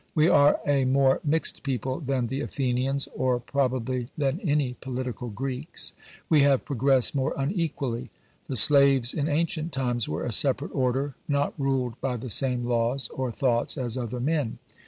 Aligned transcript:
We 0.15 0.27
are 0.29 0.59
a 0.65 0.85
more 0.85 1.19
mixed 1.23 1.61
people 1.61 1.99
than 1.99 2.25
the 2.25 2.41
Athenians, 2.41 3.07
or 3.15 3.39
probably 3.39 4.07
than 4.17 4.39
any 4.39 4.73
political 4.81 5.29
Greeks. 5.29 5.93
We 6.27 6.41
have 6.41 6.65
progressed 6.65 7.13
more 7.13 7.35
unequally. 7.37 8.09
The 8.47 8.55
slaves 8.55 9.13
in 9.13 9.27
ancient 9.29 9.71
times 9.71 10.09
were 10.09 10.23
a 10.23 10.31
separate 10.31 10.73
order; 10.73 11.13
not 11.27 11.53
ruled 11.55 12.01
by 12.01 12.17
the 12.17 12.31
same 12.31 12.65
laws, 12.65 13.09
or 13.09 13.29
thoughts, 13.29 13.77
as 13.77 13.95
other 13.95 14.19
men. 14.19 14.57